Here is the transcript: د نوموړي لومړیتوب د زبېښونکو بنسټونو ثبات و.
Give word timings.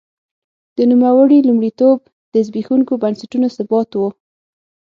د 0.77 0.79
نوموړي 0.91 1.37
لومړیتوب 1.47 1.97
د 2.33 2.35
زبېښونکو 2.47 2.93
بنسټونو 3.03 3.47
ثبات 3.55 3.89
و. 3.99 4.01